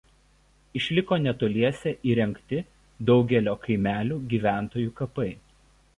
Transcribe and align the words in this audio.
Išliko 0.79 1.17
netoliese 1.25 1.93
įrengti 2.13 2.61
daugelio 3.11 3.53
kaimelio 3.67 4.21
gyventojų 4.33 4.99
kapai. 5.03 5.29